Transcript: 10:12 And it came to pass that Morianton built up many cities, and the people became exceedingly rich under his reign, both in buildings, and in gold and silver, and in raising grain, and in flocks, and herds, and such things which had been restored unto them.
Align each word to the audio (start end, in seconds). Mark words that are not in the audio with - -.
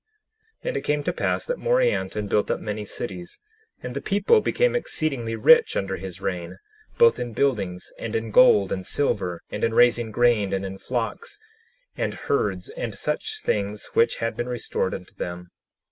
10:12 0.63 0.67
And 0.67 0.77
it 0.77 0.81
came 0.81 1.03
to 1.03 1.13
pass 1.13 1.45
that 1.45 1.59
Morianton 1.59 2.27
built 2.27 2.49
up 2.49 2.59
many 2.59 2.85
cities, 2.85 3.39
and 3.83 3.95
the 3.95 4.01
people 4.01 4.41
became 4.41 4.75
exceedingly 4.75 5.35
rich 5.35 5.77
under 5.77 5.97
his 5.97 6.19
reign, 6.19 6.57
both 6.97 7.19
in 7.19 7.33
buildings, 7.33 7.93
and 7.99 8.15
in 8.15 8.31
gold 8.31 8.71
and 8.71 8.83
silver, 8.83 9.43
and 9.51 9.63
in 9.63 9.75
raising 9.75 10.09
grain, 10.09 10.53
and 10.53 10.65
in 10.65 10.79
flocks, 10.79 11.37
and 11.95 12.15
herds, 12.15 12.69
and 12.69 12.95
such 12.97 13.41
things 13.43 13.91
which 13.93 14.15
had 14.15 14.35
been 14.35 14.49
restored 14.49 14.95
unto 14.95 15.13
them. 15.13 15.51